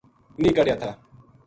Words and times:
نیہہ 0.41 0.55
کَڈھیا 0.55 0.75
تھا 0.81 0.89